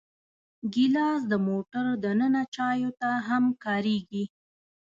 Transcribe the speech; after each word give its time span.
ګیلاس 0.73 1.21
د 1.31 1.33
موټر 1.47 1.85
دننه 2.03 2.41
چایو 2.55 2.89
ته 3.01 3.09
هم 3.27 3.43
کارېږي. 3.63 4.23